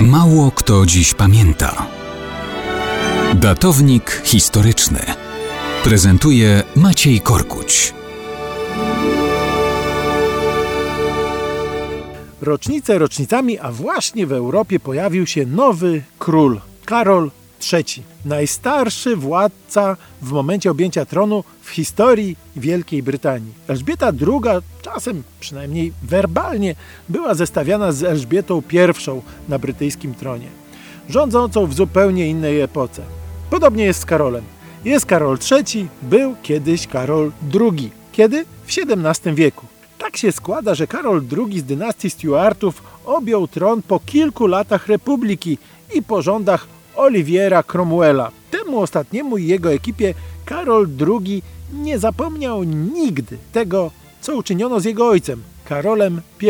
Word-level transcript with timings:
Mało 0.00 0.50
kto 0.50 0.86
dziś 0.86 1.14
pamięta. 1.14 1.86
Datownik 3.34 4.22
historyczny 4.24 5.00
prezentuje 5.84 6.62
Maciej 6.76 7.20
Korkuć. 7.20 7.94
Rocznice 12.40 12.98
rocznicami, 12.98 13.58
a 13.58 13.72
właśnie 13.72 14.26
w 14.26 14.32
Europie 14.32 14.80
pojawił 14.80 15.26
się 15.26 15.46
nowy 15.46 16.02
król, 16.18 16.60
Karol 16.84 17.30
III. 17.72 18.02
Najstarszy 18.24 19.16
władca 19.16 19.96
w 20.22 20.32
momencie 20.32 20.70
objęcia 20.70 21.04
tronu 21.04 21.44
w 21.62 21.70
historii 21.70 22.36
Wielkiej 22.56 23.02
Brytanii. 23.02 23.52
Elżbieta 23.68 24.06
II, 24.06 24.62
czasem 24.82 25.22
przynajmniej 25.40 25.92
werbalnie, 26.02 26.74
była 27.08 27.34
zestawiana 27.34 27.92
z 27.92 28.02
Elżbietą 28.02 28.62
I 28.72 29.48
na 29.48 29.58
brytyjskim 29.58 30.14
tronie, 30.14 30.48
rządzącą 31.08 31.66
w 31.66 31.74
zupełnie 31.74 32.28
innej 32.28 32.60
epoce. 32.60 33.02
Podobnie 33.50 33.84
jest 33.84 34.00
z 34.00 34.04
Karolem. 34.04 34.44
Jest 34.84 35.06
Karol 35.06 35.38
III, 35.50 35.88
był 36.02 36.36
kiedyś 36.42 36.86
Karol 36.86 37.32
II. 37.60 37.90
Kiedy? 38.12 38.44
W 38.66 38.78
XVII 38.78 39.34
wieku. 39.34 39.66
Tak 39.98 40.16
się 40.16 40.32
składa, 40.32 40.74
że 40.74 40.86
Karol 40.86 41.22
II 41.36 41.60
z 41.60 41.64
dynastii 41.64 42.10
Stuartów 42.10 42.82
objął 43.04 43.48
tron 43.48 43.82
po 43.82 44.00
kilku 44.00 44.46
latach 44.46 44.86
republiki 44.86 45.58
i 45.94 46.02
po 46.02 46.22
rządach 46.22 46.66
Oliviera 46.96 47.62
Cromwella. 47.62 48.30
Temu 48.50 48.80
ostatniemu 48.80 49.38
i 49.38 49.46
jego 49.46 49.72
ekipie 49.72 50.14
Karol 50.44 50.88
II 51.08 51.42
nie 51.72 51.98
zapomniał 51.98 52.64
nigdy 52.64 53.38
tego, 53.52 53.90
co 54.20 54.36
uczyniono 54.36 54.80
z 54.80 54.84
jego 54.84 55.08
ojcem, 55.08 55.42
Karolem 55.64 56.20
I. 56.40 56.46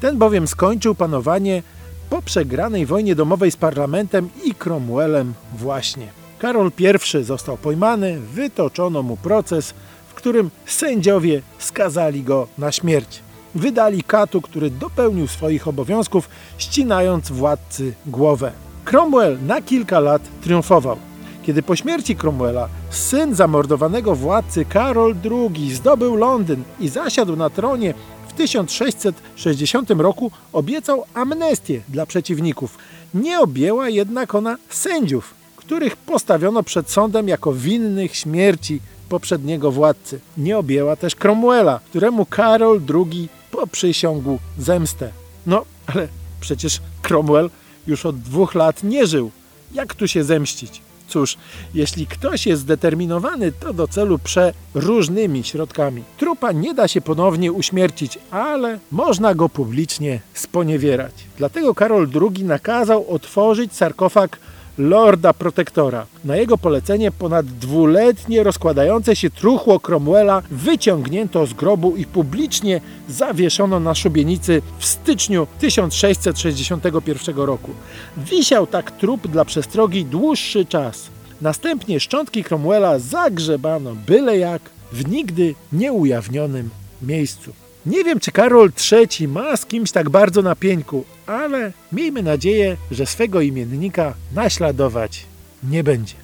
Ten 0.00 0.18
bowiem 0.18 0.48
skończył 0.48 0.94
panowanie 0.94 1.62
po 2.10 2.22
przegranej 2.22 2.86
wojnie 2.86 3.14
domowej 3.14 3.50
z 3.50 3.56
parlamentem 3.56 4.28
i 4.44 4.54
Cromwellem 4.54 5.34
właśnie. 5.54 6.08
Karol 6.38 6.70
I 6.78 7.24
został 7.24 7.56
pojmany, 7.56 8.20
wytoczono 8.20 9.02
mu 9.02 9.16
proces, 9.16 9.74
w 10.08 10.14
którym 10.14 10.50
sędziowie 10.66 11.42
skazali 11.58 12.22
go 12.22 12.48
na 12.58 12.72
śmierć. 12.72 13.20
Wydali 13.54 14.02
katu, 14.02 14.40
który 14.40 14.70
dopełnił 14.70 15.26
swoich 15.26 15.68
obowiązków, 15.68 16.28
ścinając 16.58 17.30
władcy 17.30 17.92
głowę. 18.06 18.52
Cromwell 18.84 19.38
na 19.46 19.62
kilka 19.62 20.00
lat 20.00 20.22
triumfował. 20.42 20.96
Kiedy 21.42 21.62
po 21.62 21.76
śmierci 21.76 22.16
Cromwella 22.16 22.68
syn 22.90 23.34
zamordowanego 23.34 24.14
władcy 24.14 24.64
Karol 24.64 25.14
II 25.30 25.74
zdobył 25.74 26.16
Londyn 26.16 26.62
i 26.80 26.88
zasiadł 26.88 27.36
na 27.36 27.50
tronie 27.50 27.94
w 28.28 28.32
1660 28.32 29.90
roku, 29.90 30.30
obiecał 30.52 31.04
amnestię 31.14 31.80
dla 31.88 32.06
przeciwników. 32.06 32.78
Nie 33.14 33.40
objęła 33.40 33.88
jednak 33.88 34.34
ona 34.34 34.56
sędziów, 34.68 35.34
których 35.56 35.96
postawiono 35.96 36.62
przed 36.62 36.90
sądem 36.90 37.28
jako 37.28 37.52
winnych 37.52 38.16
śmierci 38.16 38.80
poprzedniego 39.08 39.70
władcy. 39.70 40.20
Nie 40.36 40.58
objęła 40.58 40.96
też 40.96 41.14
Cromwella, 41.14 41.80
któremu 41.88 42.26
Karol 42.26 42.80
II 42.94 43.28
poprzysiągł 43.50 44.38
zemstę. 44.58 45.10
No, 45.46 45.64
ale 45.86 46.08
przecież 46.40 46.80
Cromwell 47.02 47.50
już 47.90 48.06
od 48.06 48.20
dwóch 48.20 48.54
lat 48.54 48.82
nie 48.82 49.06
żył. 49.06 49.30
Jak 49.74 49.94
tu 49.94 50.08
się 50.08 50.24
zemścić? 50.24 50.82
Cóż, 51.08 51.36
jeśli 51.74 52.06
ktoś 52.06 52.46
jest 52.46 52.62
zdeterminowany, 52.62 53.52
to 53.52 53.72
do 53.72 53.88
celu 53.88 54.18
przeróżnymi 54.18 55.44
środkami. 55.44 56.02
Trupa 56.18 56.52
nie 56.52 56.74
da 56.74 56.88
się 56.88 57.00
ponownie 57.00 57.52
uśmiercić, 57.52 58.18
ale 58.30 58.78
można 58.92 59.34
go 59.34 59.48
publicznie 59.48 60.20
sponiewierać. 60.34 61.12
Dlatego 61.38 61.74
Karol 61.74 62.08
II 62.14 62.44
nakazał 62.44 63.10
otworzyć 63.14 63.72
sarkofag 63.76 64.38
Lorda 64.80 65.34
Protektora. 65.34 66.06
Na 66.24 66.36
jego 66.36 66.58
polecenie 66.58 67.12
ponad 67.12 67.46
dwuletnie 67.46 68.42
rozkładające 68.42 69.16
się 69.16 69.30
truchło 69.30 69.80
Cromwella 69.80 70.42
wyciągnięto 70.50 71.46
z 71.46 71.52
grobu 71.52 71.96
i 71.96 72.04
publicznie 72.06 72.80
zawieszono 73.08 73.80
na 73.80 73.94
szubienicy 73.94 74.62
w 74.78 74.86
styczniu 74.86 75.46
1661 75.58 77.36
roku. 77.36 77.70
Wisiał 78.16 78.66
tak 78.66 78.90
trup 78.90 79.28
dla 79.28 79.44
przestrogi 79.44 80.04
dłuższy 80.04 80.64
czas. 80.64 81.08
Następnie 81.40 82.00
szczątki 82.00 82.44
Cromwella 82.44 82.98
zagrzebano 82.98 83.94
byle 84.06 84.38
jak 84.38 84.62
w 84.92 85.08
nigdy 85.08 85.54
nieujawnionym 85.72 86.70
miejscu. 87.02 87.52
Nie 87.86 88.04
wiem, 88.04 88.20
czy 88.20 88.32
Karol 88.32 88.72
III 88.92 89.28
ma 89.28 89.56
z 89.56 89.66
kimś 89.66 89.92
tak 89.92 90.10
bardzo 90.10 90.42
na 90.42 90.56
pieńku, 90.56 91.04
ale 91.26 91.72
miejmy 91.92 92.22
nadzieję, 92.22 92.76
że 92.90 93.06
swego 93.06 93.40
imiennika 93.40 94.14
naśladować 94.34 95.26
nie 95.62 95.84
będzie. 95.84 96.14